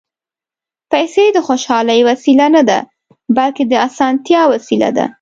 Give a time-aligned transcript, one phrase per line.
[0.91, 2.79] پېسې د خوشالۍ وسیله نه ده،
[3.37, 5.05] بلکې د اسانتیا وسیله ده.